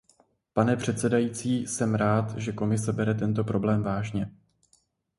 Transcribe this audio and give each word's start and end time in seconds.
Pane 0.53 0.75
předsedající, 0.77 1.67
jsem 1.67 1.95
rád, 1.95 2.37
že 2.37 2.51
Komise 2.51 2.93
bere 2.93 3.13
tento 3.13 3.43
problém 3.43 3.83
vážně. 3.83 4.31